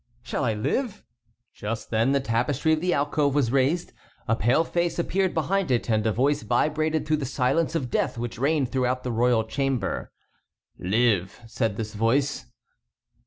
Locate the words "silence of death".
7.27-8.17